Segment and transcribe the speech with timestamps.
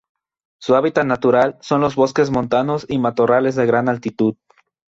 [0.59, 4.33] Su hábitat natural son los bosques montanos y matorrales de gran altitud..